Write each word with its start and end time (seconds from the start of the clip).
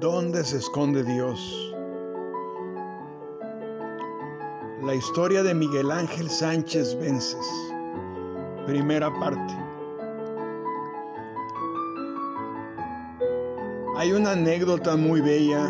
¿Dónde 0.00 0.44
se 0.44 0.58
esconde 0.58 1.02
Dios? 1.02 1.74
La 4.84 4.94
historia 4.94 5.42
de 5.42 5.52
Miguel 5.54 5.90
Ángel 5.90 6.30
Sánchez 6.30 6.96
Vences. 7.00 7.44
Primera 8.64 9.12
parte. 9.18 9.54
Hay 13.96 14.12
una 14.12 14.32
anécdota 14.32 14.94
muy 14.94 15.20
bella 15.20 15.68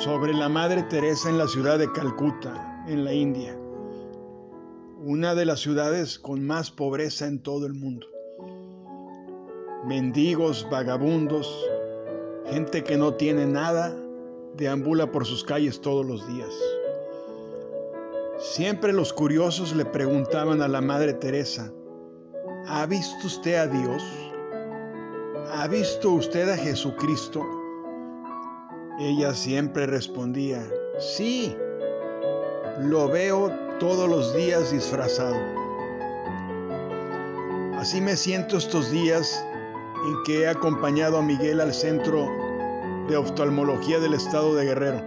sobre 0.00 0.32
la 0.32 0.48
Madre 0.48 0.82
Teresa 0.84 1.28
en 1.28 1.36
la 1.36 1.48
ciudad 1.48 1.78
de 1.78 1.92
Calcuta, 1.92 2.82
en 2.88 3.04
la 3.04 3.12
India, 3.12 3.54
una 5.04 5.34
de 5.34 5.44
las 5.44 5.60
ciudades 5.60 6.18
con 6.18 6.46
más 6.46 6.70
pobreza 6.70 7.26
en 7.26 7.42
todo 7.42 7.66
el 7.66 7.74
mundo. 7.74 8.06
Mendigos, 9.84 10.66
vagabundos, 10.70 11.71
gente 12.52 12.84
que 12.84 12.96
no 12.96 13.14
tiene 13.14 13.46
nada, 13.46 13.96
deambula 14.54 15.10
por 15.10 15.26
sus 15.26 15.42
calles 15.42 15.80
todos 15.80 16.04
los 16.04 16.26
días. 16.28 16.52
Siempre 18.38 18.92
los 18.92 19.12
curiosos 19.12 19.74
le 19.74 19.84
preguntaban 19.84 20.60
a 20.62 20.68
la 20.68 20.80
Madre 20.80 21.14
Teresa, 21.14 21.72
¿ha 22.66 22.84
visto 22.86 23.26
usted 23.26 23.54
a 23.54 23.66
Dios? 23.66 24.02
¿Ha 25.54 25.66
visto 25.68 26.10
usted 26.10 26.48
a 26.50 26.56
Jesucristo? 26.56 27.42
Ella 28.98 29.32
siempre 29.32 29.86
respondía, 29.86 30.62
sí, 30.98 31.56
lo 32.80 33.08
veo 33.08 33.50
todos 33.78 34.08
los 34.08 34.34
días 34.34 34.70
disfrazado. 34.70 35.36
Así 37.76 38.00
me 38.00 38.16
siento 38.16 38.58
estos 38.58 38.90
días 38.90 39.44
en 40.04 40.22
que 40.24 40.40
he 40.40 40.48
acompañado 40.48 41.18
a 41.18 41.22
Miguel 41.22 41.60
al 41.60 41.72
Centro 41.72 42.26
de 43.08 43.16
Oftalmología 43.16 43.98
del 44.00 44.14
Estado 44.14 44.54
de 44.54 44.64
Guerrero. 44.64 45.02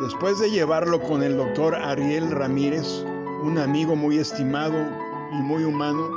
Después 0.00 0.38
de 0.38 0.50
llevarlo 0.50 1.00
con 1.00 1.22
el 1.22 1.36
doctor 1.36 1.74
Ariel 1.74 2.30
Ramírez, 2.30 3.04
un 3.42 3.58
amigo 3.58 3.96
muy 3.96 4.18
estimado 4.18 4.76
y 5.32 5.42
muy 5.42 5.64
humano, 5.64 6.08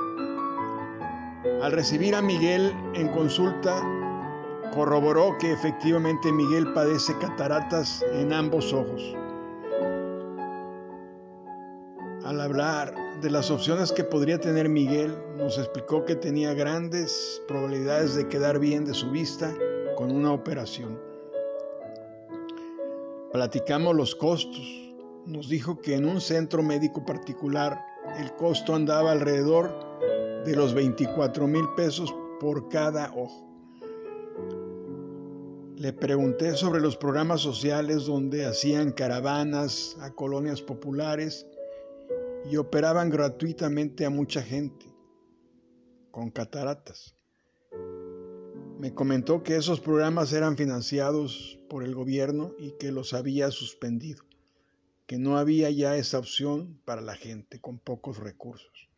al 1.61 1.71
recibir 1.71 2.15
a 2.15 2.21
Miguel 2.21 2.73
en 2.93 3.09
consulta, 3.09 3.81
corroboró 4.73 5.37
que 5.37 5.51
efectivamente 5.51 6.31
Miguel 6.31 6.73
padece 6.73 7.17
cataratas 7.19 8.03
en 8.13 8.33
ambos 8.33 8.73
ojos. 8.73 9.15
Al 12.33 12.41
hablar 12.41 12.95
de 13.21 13.29
las 13.29 13.51
opciones 13.51 13.91
que 13.91 14.03
podría 14.03 14.39
tener 14.39 14.67
Miguel, 14.67 15.15
nos 15.37 15.59
explicó 15.59 16.03
que 16.03 16.15
tenía 16.15 16.55
grandes 16.55 17.43
probabilidades 17.47 18.15
de 18.15 18.27
quedar 18.27 18.57
bien 18.57 18.85
de 18.85 18.95
su 18.95 19.11
vista 19.11 19.55
con 19.95 20.09
una 20.09 20.31
operación. 20.31 20.99
Platicamos 23.31 23.95
los 23.95 24.15
costos. 24.15 24.65
Nos 25.27 25.47
dijo 25.47 25.79
que 25.79 25.93
en 25.93 26.05
un 26.05 26.19
centro 26.19 26.63
médico 26.63 27.05
particular 27.05 27.79
el 28.17 28.33
costo 28.33 28.73
andaba 28.73 29.11
alrededor 29.11 29.69
de 30.43 30.55
los 30.55 30.73
24 30.73 31.45
mil 31.45 31.65
pesos 31.77 32.15
por 32.39 32.67
cada 32.67 33.13
ojo. 33.13 33.47
Le 35.77 35.93
pregunté 35.93 36.55
sobre 36.55 36.81
los 36.81 36.97
programas 36.97 37.41
sociales 37.41 38.05
donde 38.05 38.47
hacían 38.47 38.91
caravanas 38.91 39.95
a 40.01 40.09
colonias 40.15 40.63
populares 40.63 41.45
y 42.49 42.57
operaban 42.57 43.09
gratuitamente 43.09 44.05
a 44.05 44.09
mucha 44.09 44.41
gente 44.41 44.85
con 46.11 46.29
cataratas. 46.29 47.15
Me 48.79 48.93
comentó 48.93 49.43
que 49.43 49.55
esos 49.55 49.79
programas 49.79 50.33
eran 50.33 50.57
financiados 50.57 51.59
por 51.69 51.83
el 51.83 51.95
gobierno 51.95 52.53
y 52.59 52.71
que 52.77 52.91
los 52.91 53.13
había 53.13 53.49
suspendido, 53.49 54.23
que 55.07 55.17
no 55.17 55.37
había 55.37 55.69
ya 55.69 55.95
esa 55.95 56.19
opción 56.19 56.79
para 56.83 57.01
la 57.01 57.15
gente 57.15 57.61
con 57.61 57.79
pocos 57.79 58.17
recursos. 58.17 58.89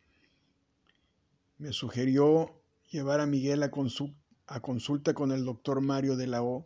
Me 1.57 1.71
sugirió 1.71 2.51
llevar 2.89 3.19
a 3.19 3.27
Miguel 3.27 3.63
a, 3.63 3.69
consulta 3.69 5.13
con 5.13 5.31
el 5.31 5.45
doctor 5.45 5.81
Mario 5.81 6.17
de 6.17 6.27
la 6.27 6.41
O, 6.41 6.65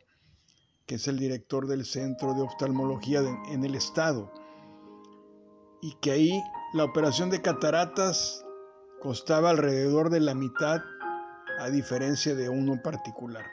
que 0.86 0.96
es 0.96 1.08
el 1.08 1.20
director 1.20 1.68
del 1.68 1.86
Centro 1.86 2.34
de 2.34 2.42
Oftalmología 2.42 3.22
en 3.52 3.64
el 3.66 3.76
Estado, 3.76 4.32
y 5.82 5.94
que 6.02 6.12
ahí 6.12 6.42
la 6.72 6.84
operación 6.84 7.32
de 7.32 7.42
cataratas 7.42 8.46
costaba 9.02 9.50
alrededor 9.50 10.12
de 10.12 10.20
la 10.20 10.36
mitad 10.36 10.82
a 11.60 11.70
diferencia 11.70 12.36
de 12.36 12.48
uno 12.48 12.80
particular. 12.84 13.46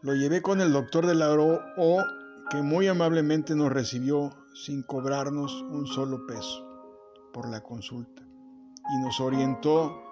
Lo 0.00 0.14
llevé 0.14 0.40
con 0.40 0.60
el 0.60 0.72
doctor 0.72 1.06
de 1.06 1.14
la 1.14 1.30
O 1.32 2.02
que 2.50 2.62
muy 2.62 2.88
amablemente 2.88 3.54
nos 3.54 3.70
recibió 3.70 4.30
sin 4.54 4.82
cobrarnos 4.82 5.62
un 5.62 5.86
solo 5.86 6.26
peso 6.26 6.66
por 7.32 7.48
la 7.48 7.62
consulta 7.62 8.22
y 8.22 9.02
nos 9.04 9.20
orientó 9.20 10.02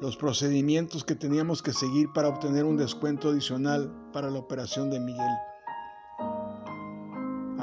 los 0.00 0.16
procedimientos 0.16 1.04
que 1.04 1.14
teníamos 1.14 1.62
que 1.62 1.72
seguir 1.72 2.08
para 2.14 2.28
obtener 2.28 2.64
un 2.64 2.76
descuento 2.76 3.28
adicional 3.28 3.92
para 4.12 4.30
la 4.30 4.38
operación 4.38 4.90
de 4.90 5.00
Miguel 5.00 5.32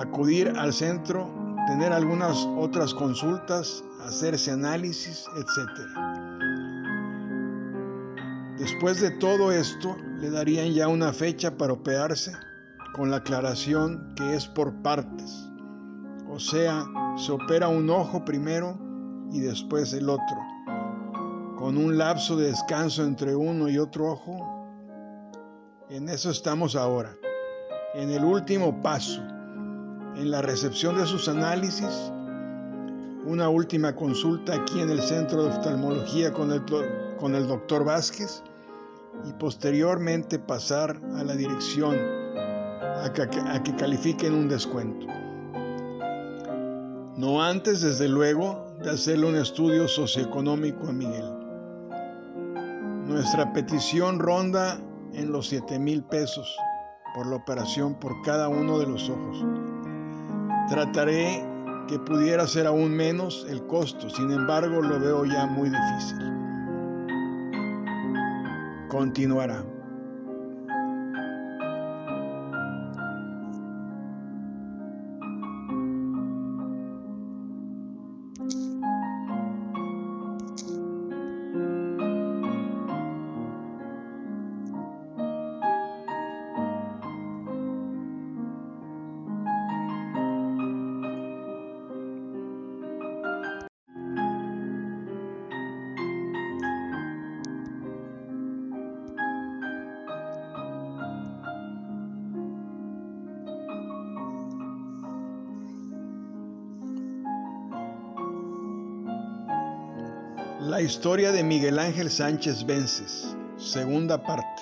acudir 0.01 0.50
al 0.57 0.73
centro, 0.73 1.29
tener 1.67 1.94
algunas 1.94 2.45
otras 2.57 2.94
consultas, 2.94 3.84
hacerse 4.06 4.51
análisis, 4.51 5.25
etc. 5.38 5.69
Después 8.57 9.00
de 9.01 9.11
todo 9.11 9.51
esto, 9.51 9.95
le 10.19 10.29
darían 10.29 10.73
ya 10.73 10.88
una 10.88 11.13
fecha 11.13 11.57
para 11.57 11.73
operarse 11.73 12.31
con 12.94 13.09
la 13.09 13.17
aclaración 13.17 14.13
que 14.16 14.35
es 14.35 14.47
por 14.47 14.73
partes. 14.81 15.50
O 16.29 16.40
sea, 16.40 16.85
se 17.17 17.31
opera 17.31 17.67
un 17.67 17.90
ojo 17.90 18.23
primero 18.23 18.78
y 19.31 19.40
después 19.40 19.94
el 19.94 20.09
otro. 20.09 20.38
Con 21.57 21.78
un 21.78 21.97
lapso 21.97 22.35
de 22.38 22.47
descanso 22.47 23.03
entre 23.03 23.35
uno 23.35 23.69
y 23.69 23.78
otro 23.78 24.11
ojo. 24.11 24.67
En 25.90 26.09
eso 26.09 26.31
estamos 26.31 26.75
ahora. 26.75 27.16
En 27.94 28.09
el 28.09 28.23
último 28.23 28.81
paso 28.81 29.22
en 30.16 30.31
la 30.31 30.41
recepción 30.41 30.97
de 30.97 31.05
sus 31.05 31.27
análisis, 31.27 32.11
una 33.25 33.49
última 33.49 33.95
consulta 33.95 34.55
aquí 34.55 34.79
en 34.79 34.89
el 34.89 35.01
Centro 35.01 35.44
de 35.44 35.49
Oftalmología 35.49 36.33
con 36.33 36.51
el, 36.51 36.63
con 37.19 37.35
el 37.35 37.47
doctor 37.47 37.85
Vázquez 37.85 38.44
y 39.25 39.33
posteriormente 39.33 40.39
pasar 40.39 40.99
a 41.16 41.23
la 41.23 41.35
dirección 41.35 41.95
a 41.95 43.11
que, 43.13 43.22
a 43.22 43.63
que 43.63 43.75
califiquen 43.75 44.33
un 44.33 44.47
descuento. 44.47 45.07
No 47.16 47.41
antes, 47.41 47.81
desde 47.81 48.09
luego, 48.09 48.66
de 48.81 48.89
hacerle 48.89 49.28
un 49.28 49.35
estudio 49.35 49.88
socioeconómico 49.88 50.88
a 50.88 50.91
Miguel. 50.91 51.25
Nuestra 53.05 53.53
petición 53.53 54.19
ronda 54.19 54.79
en 55.13 55.31
los 55.31 55.47
7 55.47 55.78
mil 55.78 56.03
pesos 56.03 56.55
por 57.13 57.28
la 57.28 57.35
operación 57.35 57.93
por 57.95 58.22
cada 58.23 58.47
uno 58.47 58.79
de 58.79 58.88
los 58.88 59.09
ojos. 59.09 59.45
Trataré 60.71 61.45
que 61.89 61.99
pudiera 61.99 62.47
ser 62.47 62.65
aún 62.65 62.95
menos 62.95 63.45
el 63.49 63.61
costo, 63.67 64.09
sin 64.09 64.31
embargo 64.31 64.81
lo 64.81 65.01
veo 65.01 65.25
ya 65.25 65.45
muy 65.45 65.69
difícil. 65.69 66.17
Continuará. 68.87 69.65
La 110.61 110.79
historia 110.79 111.31
de 111.31 111.43
Miguel 111.43 111.79
Ángel 111.79 112.11
Sánchez 112.11 112.67
Vences, 112.67 113.35
segunda 113.58 114.22
parte. 114.22 114.61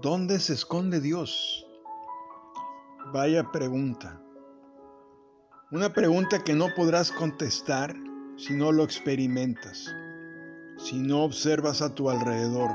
¿Dónde 0.00 0.40
se 0.40 0.54
esconde 0.54 1.02
Dios? 1.02 1.66
Vaya 3.12 3.52
pregunta. 3.52 4.18
Una 5.70 5.92
pregunta 5.92 6.42
que 6.42 6.54
no 6.54 6.68
podrás 6.74 7.12
contestar 7.12 7.94
si 8.38 8.54
no 8.54 8.72
lo 8.72 8.84
experimentas, 8.84 9.94
si 10.78 10.98
no 10.98 11.22
observas 11.22 11.82
a 11.82 11.94
tu 11.94 12.08
alrededor, 12.08 12.70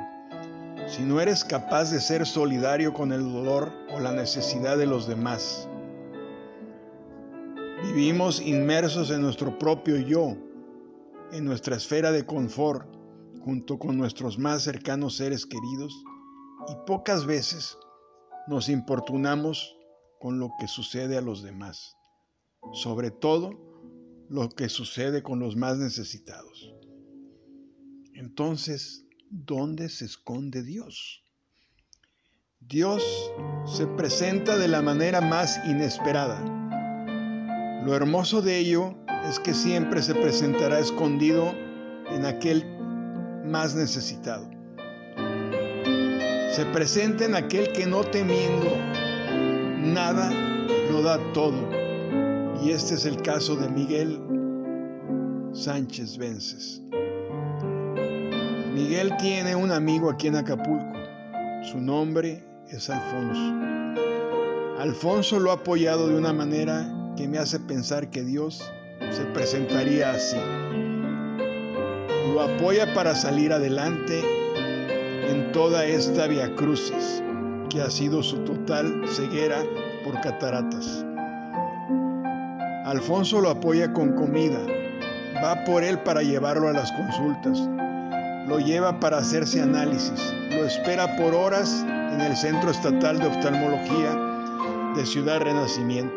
si 0.85 1.01
no 1.01 1.19
eres 1.19 1.43
capaz 1.43 1.89
de 1.89 2.01
ser 2.01 2.27
solidario 2.27 2.93
con 2.93 3.11
el 3.11 3.23
dolor 3.23 3.73
o 3.95 3.99
la 3.99 4.11
necesidad 4.11 4.77
de 4.77 4.85
los 4.85 5.07
demás. 5.07 5.67
Vivimos 7.81 8.39
inmersos 8.39 9.09
en 9.09 9.23
nuestro 9.23 9.57
propio 9.57 9.97
yo, 9.97 10.37
en 11.31 11.45
nuestra 11.45 11.75
esfera 11.75 12.11
de 12.11 12.25
confort, 12.25 12.87
junto 13.41 13.77
con 13.77 13.97
nuestros 13.97 14.37
más 14.39 14.63
cercanos 14.63 15.17
seres 15.17 15.45
queridos, 15.45 15.93
y 16.67 16.75
pocas 16.87 17.25
veces 17.25 17.77
nos 18.47 18.69
importunamos 18.69 19.75
con 20.19 20.39
lo 20.39 20.51
que 20.59 20.67
sucede 20.67 21.17
a 21.17 21.21
los 21.21 21.43
demás, 21.43 21.95
sobre 22.73 23.11
todo 23.11 23.51
lo 24.29 24.49
que 24.49 24.69
sucede 24.69 25.21
con 25.21 25.39
los 25.39 25.55
más 25.55 25.77
necesitados. 25.77 26.73
Entonces, 28.13 29.05
¿dónde 29.29 29.89
se 29.89 30.05
esconde 30.05 30.63
Dios? 30.63 31.23
Dios 32.59 33.03
se 33.65 33.85
presenta 33.85 34.57
de 34.57 34.67
la 34.67 34.81
manera 34.81 35.21
más 35.21 35.59
inesperada. 35.67 36.43
Lo 37.83 37.93
hermoso 37.93 38.41
de 38.41 38.57
ello 38.57 39.04
es 39.29 39.39
que 39.39 39.53
siempre 39.53 40.01
se 40.01 40.13
presentará 40.13 40.79
escondido 40.79 41.53
en 42.11 42.25
aquel 42.25 42.65
más 43.45 43.75
necesitado. 43.75 44.49
Se 46.51 46.65
presenta 46.71 47.25
en 47.25 47.35
aquel 47.35 47.71
que 47.73 47.85
no 47.85 48.03
temiendo 48.03 48.71
nada 49.77 50.31
lo 50.91 51.01
da 51.01 51.19
todo. 51.33 51.69
Y 52.63 52.71
este 52.71 52.95
es 52.95 53.05
el 53.05 53.21
caso 53.21 53.55
de 53.55 53.69
Miguel 53.69 54.21
Sánchez 55.53 56.17
Vences. 56.17 56.81
Miguel 58.73 59.15
tiene 59.17 59.55
un 59.55 59.71
amigo 59.71 60.09
aquí 60.09 60.27
en 60.27 60.35
Acapulco. 60.35 60.93
Su 61.63 61.79
nombre 61.79 62.43
es 62.69 62.89
Alfonso. 62.89 63.53
Alfonso 64.79 65.39
lo 65.39 65.51
ha 65.51 65.55
apoyado 65.55 66.07
de 66.07 66.15
una 66.15 66.33
manera 66.33 67.13
que 67.15 67.27
me 67.27 67.37
hace 67.37 67.59
pensar 67.59 68.09
que 68.09 68.23
Dios 68.23 68.61
se 69.11 69.23
presentaría 69.33 70.11
así. 70.11 70.37
Lo 72.33 72.41
apoya 72.41 72.93
para 72.93 73.15
salir 73.15 73.53
adelante 73.53 74.21
en 75.29 75.51
toda 75.51 75.85
esta 75.85 76.27
via 76.27 76.53
crucis 76.55 77.23
que 77.69 77.81
ha 77.81 77.89
sido 77.89 78.21
su 78.23 78.39
total 78.39 79.03
ceguera 79.07 79.63
por 80.03 80.19
cataratas. 80.21 81.05
Alfonso 82.85 83.41
lo 83.41 83.49
apoya 83.49 83.91
con 83.93 84.13
comida, 84.13 84.59
va 85.43 85.63
por 85.63 85.83
él 85.83 85.99
para 85.99 86.21
llevarlo 86.21 86.69
a 86.69 86.73
las 86.73 86.91
consultas, 86.91 87.59
lo 88.47 88.59
lleva 88.59 88.99
para 88.99 89.17
hacerse 89.17 89.61
análisis, 89.61 90.33
lo 90.51 90.65
espera 90.65 91.17
por 91.17 91.33
horas 91.33 91.83
en 91.87 92.21
el 92.21 92.37
Centro 92.37 92.69
Estatal 92.69 93.19
de 93.19 93.27
Oftalmología 93.27 94.93
de 94.95 95.05
Ciudad 95.05 95.41
Renacimiento. 95.41 96.15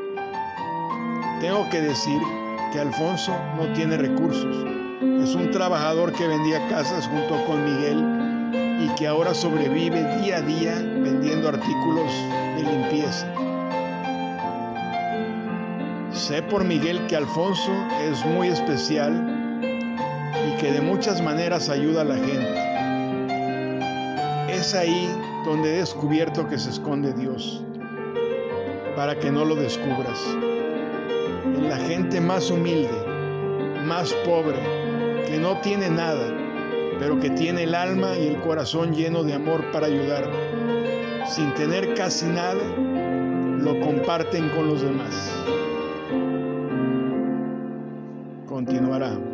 Tengo 1.40 1.68
que 1.70 1.80
decir 1.80 2.20
que 2.72 2.80
Alfonso 2.80 3.34
no 3.56 3.72
tiene 3.72 3.96
recursos. 3.96 4.56
Es 5.22 5.34
un 5.34 5.50
trabajador 5.50 6.12
que 6.12 6.26
vendía 6.26 6.66
casas 6.68 7.06
junto 7.06 7.44
con 7.46 7.64
Miguel 7.64 8.04
y 8.80 8.88
que 8.94 9.06
ahora 9.06 9.34
sobrevive 9.34 10.04
día 10.20 10.38
a 10.38 10.42
día 10.42 10.74
vendiendo 10.74 11.48
artículos 11.48 12.12
de 12.56 12.62
limpieza. 12.62 13.26
Sé 16.12 16.42
por 16.42 16.64
Miguel 16.64 17.06
que 17.06 17.16
Alfonso 17.16 17.72
es 18.02 18.24
muy 18.26 18.48
especial 18.48 19.60
y 19.62 20.56
que 20.60 20.72
de 20.72 20.80
muchas 20.80 21.22
maneras 21.22 21.68
ayuda 21.68 22.02
a 22.02 22.04
la 22.04 22.16
gente. 22.16 22.68
Es 24.52 24.74
ahí 24.74 25.08
donde 25.44 25.74
he 25.74 25.78
descubierto 25.78 26.48
que 26.48 26.58
se 26.58 26.70
esconde 26.70 27.12
Dios, 27.12 27.62
para 28.96 29.18
que 29.18 29.30
no 29.30 29.44
lo 29.44 29.54
descubras. 29.54 30.18
En 31.56 31.68
la 31.68 31.76
gente 31.78 32.20
más 32.20 32.50
humilde, 32.50 33.04
más 33.84 34.12
pobre, 34.24 34.58
que 35.26 35.38
no 35.38 35.60
tiene 35.60 35.90
nada, 35.90 36.34
pero 36.98 37.18
que 37.20 37.30
tiene 37.30 37.64
el 37.64 37.74
alma 37.74 38.16
y 38.16 38.28
el 38.28 38.40
corazón 38.40 38.94
lleno 38.94 39.22
de 39.24 39.34
amor 39.34 39.70
para 39.72 39.86
ayudar. 39.86 40.30
Sin 41.26 41.52
tener 41.54 41.94
casi 41.94 42.26
nada, 42.26 42.62
lo 43.58 43.78
comparten 43.80 44.48
con 44.50 44.68
los 44.68 44.82
demás. 44.82 45.32
Continuará. 48.46 49.27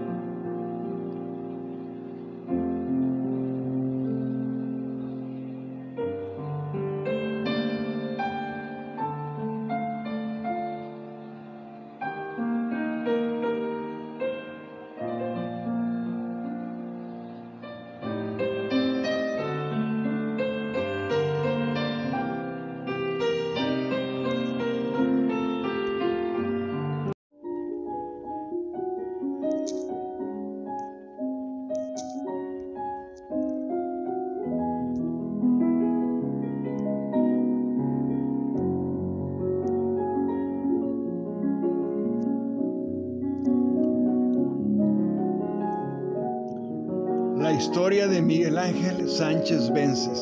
Historia 47.64 48.06
de 48.06 48.20
Miguel 48.20 48.58
Ángel 48.58 49.08
Sánchez 49.08 49.72
Vences. 49.72 50.20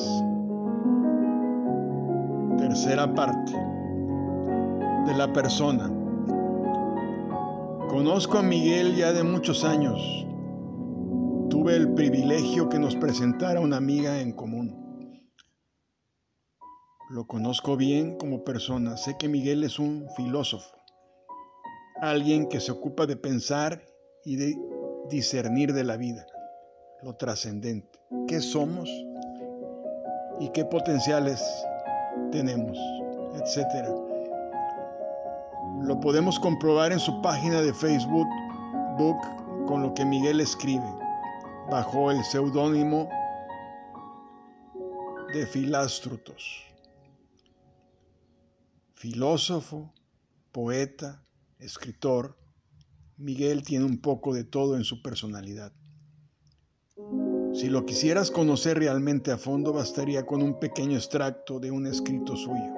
Tercera 2.57 3.13
parte. 3.13 3.51
De 5.07 5.15
la 5.17 5.33
persona. 5.33 5.89
Conozco 7.89 8.39
a 8.39 8.43
Miguel 8.43 8.95
ya 8.95 9.13
de 9.13 9.25
muchos 9.25 9.65
años. 9.65 10.01
Tuve 11.51 11.75
el 11.75 11.93
privilegio 11.95 12.69
que 12.69 12.79
nos 12.79 12.95
presentara 12.95 13.59
una 13.59 13.79
amiga 13.79 14.21
en 14.21 14.33
común. 14.33 15.29
Lo 17.11 17.27
conozco 17.27 17.77
bien 17.77 18.19
como 18.19 18.45
persona. 18.45 18.97
Sé 18.97 19.17
que 19.19 19.29
Miguel 19.29 19.65
es 19.65 19.81
un 19.81 20.07
filósofo. 20.17 20.77
Alguien 22.01 22.49
que 22.49 22.61
se 22.61 22.71
ocupa 22.71 23.07
de 23.07 23.17
pensar 23.17 23.83
y 24.25 24.37
de 24.37 24.57
discernir 25.11 25.73
de 25.73 25.83
la 25.83 25.97
vida 25.97 26.25
lo 27.03 27.15
trascendente, 27.17 27.99
qué 28.29 28.41
somos 28.41 28.89
y 30.41 30.49
qué 30.51 30.65
potenciales 30.65 31.43
tenemos, 32.31 32.79
etcétera. 33.35 33.91
Lo 35.83 35.99
podemos 36.01 36.39
comprobar 36.39 36.93
en 36.93 37.01
su 37.01 37.21
página 37.23 37.61
de 37.61 37.75
Facebook 37.75 38.29
Book 38.99 39.21
con 39.67 39.83
lo 39.83 39.95
que 39.95 40.05
Miguel 40.05 40.41
escribe 40.41 40.89
bajo 41.71 42.11
el 42.11 42.23
seudónimo 42.25 43.09
de 45.33 45.47
Filástrutos. 45.47 46.65
Filósofo, 48.95 49.93
poeta, 50.53 51.25
escritor, 51.59 52.39
Miguel 53.17 53.63
tiene 53.65 53.85
un 53.85 54.01
poco 54.01 54.35
de 54.35 54.45
todo 54.45 54.77
en 54.77 54.85
su 54.85 55.03
personalidad. 55.03 55.73
Si 57.53 57.69
lo 57.69 57.85
quisieras 57.85 58.31
conocer 58.31 58.79
realmente 58.79 59.31
a 59.31 59.37
fondo, 59.37 59.75
bastaría 59.75 60.25
con 60.25 60.43
un 60.43 60.59
pequeño 60.59 60.97
extracto 60.97 61.61
de 61.61 61.71
un 61.71 61.87
escrito 61.87 62.35
suyo. 62.35 62.73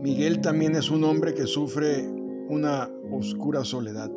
Miguel 0.00 0.40
también 0.40 0.74
es 0.74 0.90
un 0.90 1.04
hombre 1.04 1.34
que 1.34 1.46
sufre 1.46 2.08
una 2.48 2.88
oscura 3.12 3.62
soledad. 3.64 4.10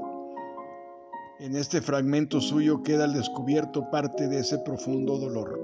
En 1.39 1.55
este 1.55 1.81
fragmento 1.81 2.39
suyo 2.39 2.81
queda 2.81 3.03
al 3.03 3.13
descubierto 3.13 3.89
parte 3.89 4.29
de 4.29 4.39
ese 4.39 4.59
profundo 4.59 5.17
dolor. 5.17 5.59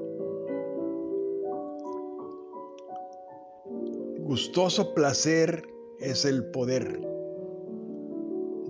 Gustoso 4.20 4.94
placer 4.94 5.66
es 6.00 6.26
el 6.26 6.52
poder. 6.52 7.00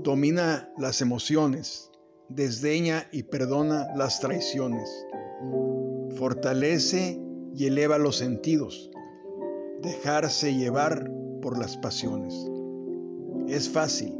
Domina 0.03 0.71
las 0.77 1.01
emociones, 1.01 1.89
desdeña 2.29 3.07
y 3.11 3.23
perdona 3.23 3.87
las 3.95 4.19
traiciones, 4.19 4.89
fortalece 6.17 7.19
y 7.55 7.65
eleva 7.65 7.97
los 7.97 8.17
sentidos, 8.17 8.91
dejarse 9.81 10.53
llevar 10.53 11.11
por 11.41 11.57
las 11.57 11.77
pasiones. 11.77 12.33
Es 13.47 13.69
fácil, 13.69 14.13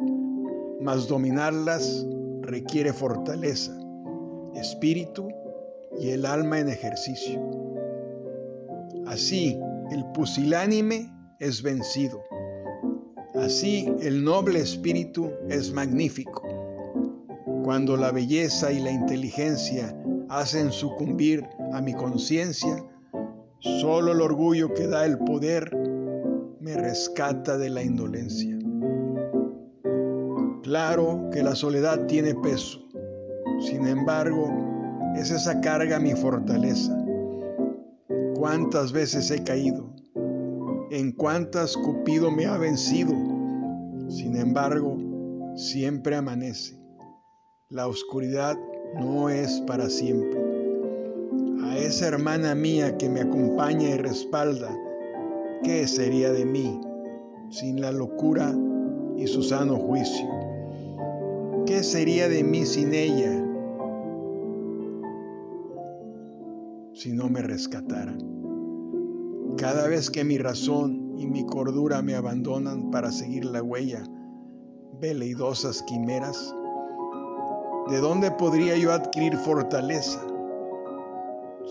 mas 0.82 1.08
dominarlas 1.08 2.06
requiere 2.42 2.94
fortaleza, 2.94 3.78
espíritu 4.56 5.28
y 6.00 6.10
el 6.10 6.26
alma 6.26 6.60
en 6.60 6.70
ejercicio. 6.70 7.42
Así, 9.06 9.60
el 9.92 10.06
pusilánime 10.14 11.14
es 11.40 11.62
vencido. 11.62 12.24
Así, 13.36 13.92
el 14.02 14.24
noble 14.24 14.60
espíritu 14.60 15.32
es 15.50 15.72
magnífico. 15.72 16.67
Cuando 17.68 17.98
la 17.98 18.14
belleza 18.14 18.72
y 18.72 18.80
la 18.80 18.92
inteligencia 18.92 19.94
hacen 20.30 20.72
sucumbir 20.72 21.46
a 21.74 21.82
mi 21.82 21.94
conciencia, 21.94 22.82
solo 23.60 24.14
el 24.14 24.22
orgullo 24.22 24.74
que 24.74 24.88
da 24.88 25.06
el 25.06 25.18
poder 25.18 25.76
me 26.62 26.78
rescata 26.78 27.58
de 27.58 27.70
la 27.70 27.84
indolencia. 27.84 28.58
Claro 30.64 31.30
que 31.30 31.44
la 31.44 31.56
soledad 31.56 32.06
tiene 32.06 32.36
peso, 32.36 32.88
sin 33.60 33.86
embargo, 33.86 34.50
es 35.18 35.30
esa 35.30 35.60
carga 35.60 36.00
mi 36.00 36.14
fortaleza. 36.14 36.98
¿Cuántas 38.36 38.94
veces 38.94 39.30
he 39.30 39.44
caído? 39.44 39.94
¿En 40.90 41.12
cuántas 41.12 41.76
Cupido 41.76 42.32
me 42.32 42.46
ha 42.46 42.58
vencido? 42.58 43.12
Sin 44.08 44.38
embargo, 44.38 44.98
siempre 45.58 46.16
amanece. 46.16 46.77
La 47.70 47.86
oscuridad 47.86 48.58
no 48.98 49.28
es 49.28 49.60
para 49.68 49.90
siempre. 49.90 50.40
A 51.64 51.78
esa 51.78 52.08
hermana 52.08 52.56
mía 52.56 52.98
que 52.98 53.10
me 53.10 53.20
acompaña 53.20 53.90
y 53.90 53.98
respalda, 53.98 54.74
¿qué 55.64 55.86
sería 55.86 56.32
de 56.32 56.46
mí 56.46 56.80
sin 57.50 57.82
la 57.82 57.92
locura 57.92 58.56
y 59.18 59.28
su 59.28 59.44
sano 59.44 59.76
juicio? 59.76 60.30
¿Qué 61.66 61.84
sería 61.84 62.30
de 62.30 62.42
mí 62.42 62.66
sin 62.66 62.94
ella 62.94 63.46
si 66.94 67.12
no 67.12 67.28
me 67.28 67.42
rescatara? 67.42 68.18
Cada 69.58 69.90
vez 69.90 70.10
que 70.10 70.24
mi 70.24 70.38
razón 70.38 71.16
y 71.18 71.28
mi 71.28 71.46
cordura 71.46 72.02
me 72.02 72.16
abandonan 72.16 72.92
para 72.92 73.12
seguir 73.12 73.44
la 73.44 73.62
huella, 73.62 74.06
veleidosas 75.02 75.84
quimeras, 75.84 76.56
¿de 77.90 78.00
dónde 78.00 78.32
podría 78.32 78.78
yo 78.78 78.92
adquirir 78.92 79.38
fortaleza 79.38 80.22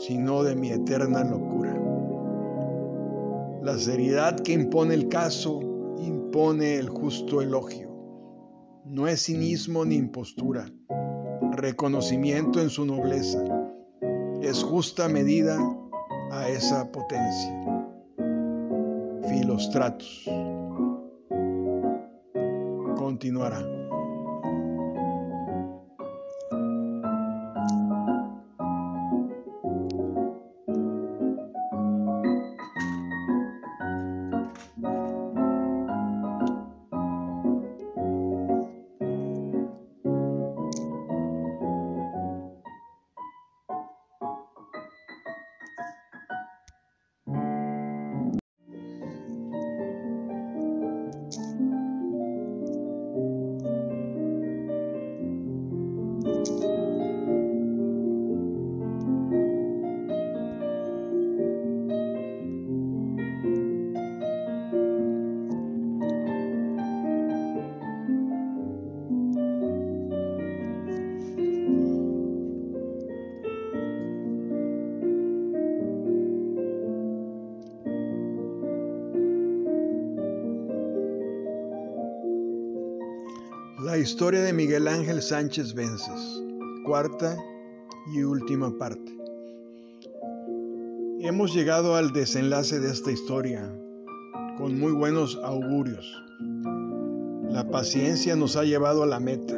sino 0.06 0.42
de 0.42 0.54
mi 0.54 0.70
eterna 0.70 1.24
locura? 1.24 1.74
La 3.62 3.78
seriedad 3.78 4.38
que 4.40 4.52
impone 4.52 4.94
el 4.94 5.08
caso 5.08 5.60
impone 5.98 6.76
el 6.76 6.88
justo 6.88 7.40
elogio 7.40 7.86
no 8.88 9.08
es 9.08 9.24
cinismo 9.24 9.84
ni 9.84 9.96
impostura, 9.96 10.64
reconocimiento 11.52 12.60
en 12.60 12.70
su 12.70 12.86
nobleza, 12.86 13.42
es 14.42 14.62
justa 14.62 15.08
medida 15.08 15.58
a 16.30 16.48
esa 16.48 16.90
potencia. 16.92 17.82
Filostratus. 19.28 20.30
Continuará. 22.96 23.75
La 83.86 83.98
historia 83.98 84.42
de 84.42 84.52
Miguel 84.52 84.88
Ángel 84.88 85.22
Sánchez 85.22 85.72
Vences, 85.72 86.42
cuarta 86.84 87.36
y 88.12 88.24
última 88.24 88.76
parte. 88.76 89.16
Hemos 91.20 91.54
llegado 91.54 91.94
al 91.94 92.12
desenlace 92.12 92.80
de 92.80 92.90
esta 92.90 93.12
historia 93.12 93.72
con 94.58 94.76
muy 94.76 94.90
buenos 94.90 95.38
augurios. 95.44 96.04
La 97.48 97.70
paciencia 97.70 98.34
nos 98.34 98.56
ha 98.56 98.64
llevado 98.64 99.04
a 99.04 99.06
la 99.06 99.20
meta. 99.20 99.54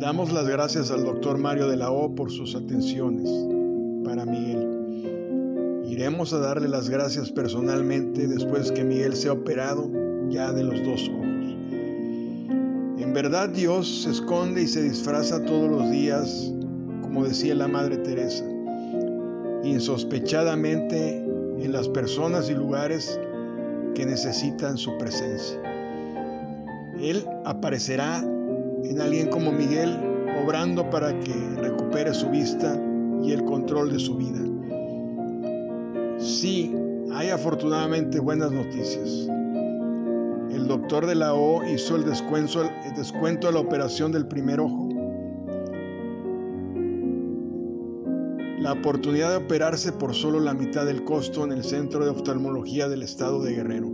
Damos 0.00 0.32
las 0.32 0.48
gracias 0.48 0.90
al 0.90 1.04
doctor 1.04 1.38
Mario 1.38 1.68
de 1.68 1.76
la 1.76 1.92
O 1.92 2.16
por 2.16 2.32
sus 2.32 2.56
atenciones 2.56 3.30
para 4.04 4.24
Miguel. 4.24 5.84
Iremos 5.86 6.32
a 6.32 6.40
darle 6.40 6.66
las 6.66 6.88
gracias 6.88 7.30
personalmente 7.30 8.26
después 8.26 8.72
que 8.72 8.82
Miguel 8.82 9.14
sea 9.14 9.34
operado 9.34 9.88
ya 10.30 10.52
de 10.52 10.64
los 10.64 10.82
dos 10.82 11.08
ojos. 11.08 11.37
En 13.08 13.14
verdad 13.14 13.48
Dios 13.48 14.02
se 14.02 14.10
esconde 14.10 14.64
y 14.64 14.66
se 14.66 14.82
disfraza 14.82 15.42
todos 15.42 15.70
los 15.70 15.90
días, 15.90 16.52
como 17.00 17.24
decía 17.24 17.54
la 17.54 17.66
Madre 17.66 17.96
Teresa, 17.96 18.44
insospechadamente 19.64 21.16
en 21.16 21.72
las 21.72 21.88
personas 21.88 22.50
y 22.50 22.54
lugares 22.54 23.18
que 23.94 24.04
necesitan 24.04 24.76
su 24.76 24.98
presencia. 24.98 25.58
Él 27.00 27.24
aparecerá 27.46 28.18
en 28.18 29.00
alguien 29.00 29.30
como 29.30 29.52
Miguel, 29.52 29.96
obrando 30.44 30.90
para 30.90 31.18
que 31.18 31.34
recupere 31.62 32.12
su 32.12 32.28
vista 32.28 32.78
y 33.22 33.32
el 33.32 33.42
control 33.46 33.90
de 33.90 34.00
su 34.00 34.16
vida. 34.16 34.40
Sí, 36.18 36.74
hay 37.14 37.30
afortunadamente 37.30 38.20
buenas 38.20 38.52
noticias 38.52 39.30
doctor 40.66 41.06
de 41.06 41.14
la 41.14 41.34
O 41.34 41.62
hizo 41.64 41.96
el 41.96 42.04
descuento, 42.04 42.62
el 42.62 43.40
de 43.40 43.52
la 43.52 43.60
operación 43.60 44.12
del 44.12 44.26
primer 44.26 44.60
ojo. 44.60 44.88
La 48.58 48.72
oportunidad 48.72 49.30
de 49.30 49.36
operarse 49.36 49.92
por 49.92 50.14
solo 50.14 50.40
la 50.40 50.54
mitad 50.54 50.84
del 50.84 51.04
costo 51.04 51.44
en 51.44 51.52
el 51.52 51.62
Centro 51.64 52.04
de 52.04 52.10
Oftalmología 52.10 52.88
del 52.88 53.02
Estado 53.02 53.42
de 53.42 53.54
Guerrero, 53.54 53.88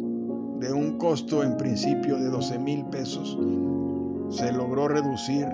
de 0.60 0.72
un 0.72 0.96
costo 0.96 1.42
en 1.42 1.56
principio 1.56 2.16
de 2.16 2.30
12 2.30 2.58
mil 2.58 2.86
pesos, 2.86 3.38
se 4.30 4.52
logró 4.52 4.88
reducir 4.88 5.46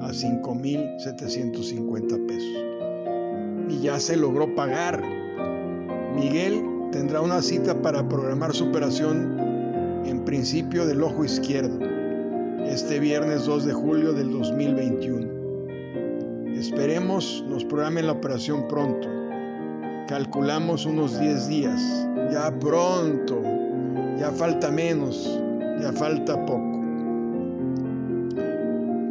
a 0.00 0.12
5 0.12 0.54
mil 0.54 0.80
750 0.98 2.16
pesos. 2.26 2.64
Y 3.68 3.82
ya 3.82 4.00
se 4.00 4.16
logró 4.16 4.54
pagar. 4.54 5.02
Miguel 6.14 6.64
tendrá 6.92 7.20
una 7.20 7.42
cita 7.42 7.82
para 7.82 8.08
programar 8.08 8.54
su 8.54 8.68
operación 8.68 9.39
en 10.04 10.24
principio 10.24 10.86
del 10.86 11.02
ojo 11.02 11.24
izquierdo, 11.24 11.78
este 12.64 12.98
viernes 12.98 13.44
2 13.44 13.66
de 13.66 13.72
julio 13.72 14.12
del 14.12 14.30
2021. 14.32 15.40
Esperemos 16.60 17.44
nos 17.48 17.64
programen 17.64 18.06
la 18.06 18.12
operación 18.12 18.68
pronto. 18.68 19.08
Calculamos 20.06 20.84
unos 20.84 21.18
10 21.18 21.48
días. 21.48 22.06
Ya 22.30 22.54
pronto. 22.58 23.40
Ya 24.18 24.30
falta 24.30 24.70
menos. 24.70 25.40
Ya 25.80 25.92
falta 25.92 26.44
poco. 26.44 26.80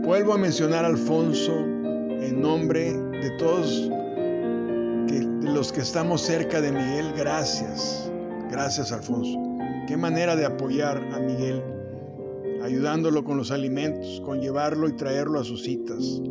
Vuelvo 0.04 0.34
a 0.34 0.38
mencionar 0.38 0.86
a 0.86 0.90
Alfonso 0.90 1.54
en 1.54 2.42
nombre 2.42 2.94
de 2.94 3.32
todos 3.40 3.90
de 5.08 5.28
los 5.42 5.72
que 5.72 5.82
estamos 5.82 6.22
cerca 6.22 6.62
de 6.62 6.72
Miguel. 6.72 7.14
Gracias. 7.18 8.12
Gracias 8.52 8.92
Alfonso. 8.92 9.49
Qué 9.90 9.98
manera 9.98 10.36
de 10.36 10.46
apoyar 10.46 11.00
a 11.16 11.20
Miguel, 11.20 11.64
ayudándolo 12.62 13.24
con 13.24 13.38
los 13.38 13.50
alimentos, 13.50 14.22
con 14.24 14.40
llevarlo 14.40 14.88
y 14.88 14.96
traerlo 14.96 15.40
a 15.40 15.44
sus 15.44 15.64
citas. 15.64 16.22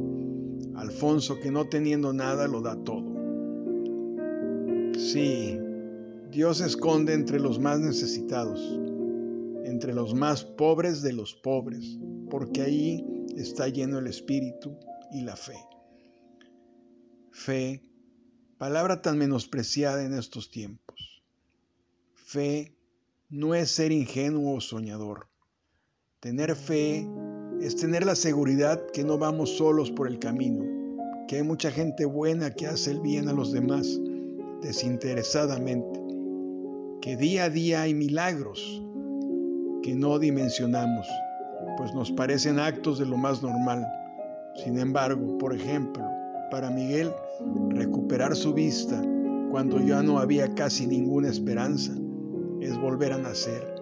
Alfonso, 0.76 1.40
que 1.40 1.50
no 1.50 1.68
teniendo 1.68 2.12
nada, 2.12 2.46
lo 2.46 2.60
da 2.60 2.76
todo. 2.84 3.04
Sí, 4.96 5.58
Dios 6.30 6.58
se 6.58 6.66
esconde 6.66 7.14
entre 7.14 7.40
los 7.40 7.58
más 7.58 7.80
necesitados, 7.80 8.60
entre 9.64 9.92
los 9.92 10.14
más 10.14 10.44
pobres 10.44 11.02
de 11.02 11.14
los 11.14 11.34
pobres, 11.34 11.98
porque 12.30 12.62
ahí 12.62 13.04
está 13.36 13.66
lleno 13.66 13.98
el 13.98 14.06
espíritu 14.06 14.78
y 15.10 15.22
la 15.22 15.34
fe. 15.34 15.58
Fe, 17.32 17.82
palabra 18.56 19.02
tan 19.02 19.18
menospreciada 19.18 20.04
en 20.04 20.14
estos 20.14 20.48
tiempos. 20.48 21.24
Fe 22.14 22.77
no 23.30 23.54
es 23.54 23.70
ser 23.70 23.92
ingenuo 23.92 24.54
o 24.54 24.60
soñador. 24.60 25.28
Tener 26.20 26.54
fe 26.56 27.06
es 27.60 27.76
tener 27.76 28.06
la 28.06 28.14
seguridad 28.14 28.86
que 28.86 29.04
no 29.04 29.18
vamos 29.18 29.58
solos 29.58 29.90
por 29.90 30.08
el 30.08 30.18
camino, 30.18 30.64
que 31.28 31.36
hay 31.36 31.42
mucha 31.42 31.70
gente 31.70 32.06
buena 32.06 32.54
que 32.54 32.66
hace 32.66 32.92
el 32.92 33.00
bien 33.00 33.28
a 33.28 33.34
los 33.34 33.52
demás 33.52 34.00
desinteresadamente, 34.62 36.00
que 37.02 37.18
día 37.18 37.44
a 37.44 37.50
día 37.50 37.82
hay 37.82 37.92
milagros 37.92 38.82
que 39.82 39.94
no 39.94 40.18
dimensionamos, 40.18 41.06
pues 41.76 41.92
nos 41.94 42.10
parecen 42.10 42.58
actos 42.58 42.98
de 42.98 43.04
lo 43.04 43.18
más 43.18 43.42
normal. 43.42 43.86
Sin 44.64 44.78
embargo, 44.78 45.36
por 45.36 45.54
ejemplo, 45.54 46.02
para 46.50 46.70
Miguel, 46.70 47.12
recuperar 47.68 48.34
su 48.34 48.54
vista 48.54 49.02
cuando 49.50 49.80
ya 49.80 50.02
no 50.02 50.18
había 50.18 50.54
casi 50.54 50.86
ninguna 50.86 51.28
esperanza 51.28 51.92
es 52.60 52.78
volver 52.78 53.12
a 53.12 53.18
nacer. 53.18 53.74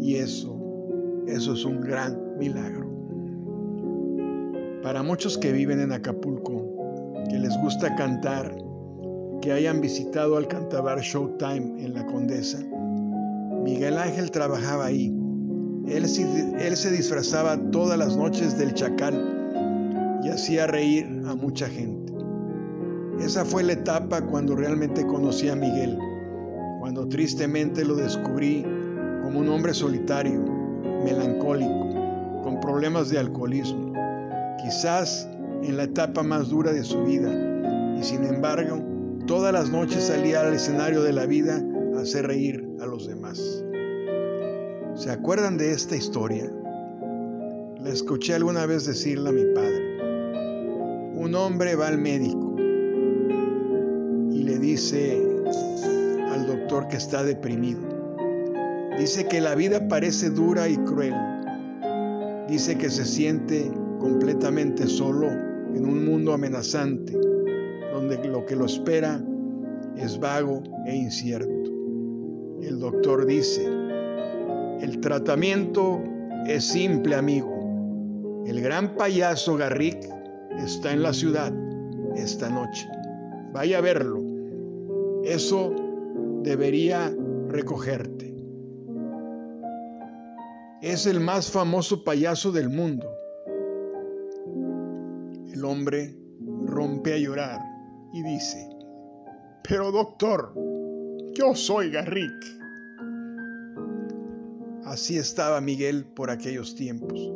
Y 0.00 0.16
eso, 0.16 0.58
eso 1.26 1.54
es 1.54 1.64
un 1.64 1.80
gran 1.80 2.38
milagro. 2.38 2.90
Para 4.82 5.02
muchos 5.02 5.38
que 5.38 5.52
viven 5.52 5.80
en 5.80 5.92
Acapulco, 5.92 7.22
que 7.28 7.38
les 7.38 7.56
gusta 7.62 7.94
cantar, 7.94 8.56
que 9.40 9.52
hayan 9.52 9.80
visitado 9.80 10.36
al 10.36 10.48
cantabar 10.48 11.00
Showtime 11.00 11.84
en 11.84 11.94
la 11.94 12.04
Condesa, 12.06 12.58
Miguel 13.62 13.96
Ángel 13.98 14.30
trabajaba 14.30 14.86
ahí. 14.86 15.16
Él, 15.86 16.04
él 16.04 16.76
se 16.76 16.90
disfrazaba 16.90 17.56
todas 17.70 17.98
las 17.98 18.16
noches 18.16 18.58
del 18.58 18.74
chacal 18.74 20.20
y 20.24 20.28
hacía 20.28 20.66
reír 20.66 21.06
a 21.26 21.34
mucha 21.34 21.68
gente. 21.68 22.12
Esa 23.20 23.44
fue 23.44 23.62
la 23.62 23.74
etapa 23.74 24.22
cuando 24.22 24.56
realmente 24.56 25.06
conocí 25.06 25.48
a 25.48 25.54
Miguel, 25.54 25.98
cuando 26.82 27.06
tristemente 27.06 27.84
lo 27.84 27.94
descubrí 27.94 28.66
como 29.22 29.38
un 29.38 29.48
hombre 29.50 29.72
solitario, 29.72 30.42
melancólico, 31.04 32.42
con 32.42 32.58
problemas 32.60 33.08
de 33.08 33.20
alcoholismo, 33.20 33.92
quizás 34.60 35.28
en 35.62 35.76
la 35.76 35.84
etapa 35.84 36.24
más 36.24 36.48
dura 36.48 36.72
de 36.72 36.82
su 36.82 37.04
vida, 37.04 37.30
y 37.96 38.02
sin 38.02 38.24
embargo, 38.24 38.82
todas 39.28 39.52
las 39.52 39.70
noches 39.70 40.08
salía 40.08 40.40
al 40.40 40.54
escenario 40.54 41.04
de 41.04 41.12
la 41.12 41.24
vida 41.24 41.64
a 41.96 42.00
hacer 42.00 42.26
reír 42.26 42.68
a 42.80 42.86
los 42.86 43.06
demás. 43.06 43.64
¿Se 44.96 45.08
acuerdan 45.08 45.58
de 45.58 45.70
esta 45.70 45.94
historia? 45.94 46.50
La 47.78 47.90
escuché 47.90 48.34
alguna 48.34 48.66
vez 48.66 48.86
decirla 48.86 49.30
a 49.30 49.32
mi 49.32 49.44
padre. 49.54 51.14
Un 51.14 51.32
hombre 51.36 51.76
va 51.76 51.86
al 51.86 51.98
médico 51.98 52.56
y 54.32 54.42
le 54.42 54.58
dice 54.58 55.31
que 56.80 56.96
está 56.96 57.22
deprimido. 57.22 57.80
Dice 58.98 59.28
que 59.28 59.42
la 59.42 59.54
vida 59.54 59.88
parece 59.88 60.30
dura 60.30 60.68
y 60.68 60.76
cruel. 60.78 61.14
Dice 62.48 62.78
que 62.78 62.88
se 62.88 63.04
siente 63.04 63.70
completamente 63.98 64.86
solo 64.86 65.28
en 65.28 65.84
un 65.84 66.04
mundo 66.06 66.32
amenazante, 66.32 67.12
donde 67.92 68.26
lo 68.26 68.46
que 68.46 68.56
lo 68.56 68.64
espera 68.64 69.22
es 69.96 70.18
vago 70.18 70.62
e 70.86 70.96
incierto. 70.96 71.70
El 72.62 72.78
doctor 72.80 73.26
dice, 73.26 73.66
el 74.80 74.98
tratamiento 75.00 76.02
es 76.46 76.64
simple, 76.64 77.16
amigo. 77.16 78.44
El 78.46 78.62
gran 78.62 78.96
payaso 78.96 79.56
Garrick 79.58 80.08
está 80.58 80.92
en 80.92 81.02
la 81.02 81.12
ciudad 81.12 81.52
esta 82.16 82.48
noche. 82.48 82.88
Vaya 83.52 83.78
a 83.78 83.80
verlo. 83.82 84.22
Eso 85.24 85.74
debería 86.42 87.14
recogerte. 87.48 88.34
Es 90.80 91.06
el 91.06 91.20
más 91.20 91.50
famoso 91.50 92.02
payaso 92.02 92.50
del 92.50 92.68
mundo. 92.68 93.08
El 95.52 95.64
hombre 95.64 96.16
rompe 96.66 97.14
a 97.14 97.18
llorar 97.18 97.60
y 98.12 98.22
dice, 98.22 98.68
pero 99.68 99.92
doctor, 99.92 100.52
yo 101.34 101.54
soy 101.54 101.90
Garrick. 101.90 102.60
Así 104.84 105.16
estaba 105.16 105.60
Miguel 105.60 106.04
por 106.04 106.30
aquellos 106.30 106.74
tiempos, 106.74 107.32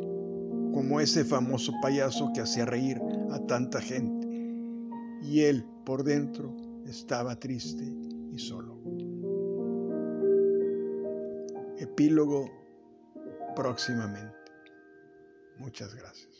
como 0.73 0.99
ese 0.99 1.23
famoso 1.23 1.71
payaso 1.81 2.31
que 2.33 2.41
hacía 2.41 2.65
reír 2.65 3.01
a 3.31 3.39
tanta 3.47 3.79
gente. 3.79 4.27
Y 5.23 5.41
él 5.41 5.63
por 5.85 6.03
dentro 6.03 6.53
estaba 6.85 7.39
triste 7.39 8.06
solo. 8.37 8.77
Epílogo 11.77 12.49
próximamente. 13.55 14.35
Muchas 15.57 15.95
gracias. 15.95 16.36